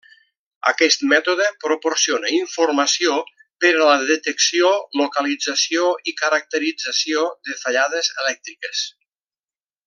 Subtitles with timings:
[0.69, 3.13] Aquest mètode proporciona informació
[3.65, 4.71] per a la detecció,
[5.03, 8.85] localització i caracterització de fallades elèctriques.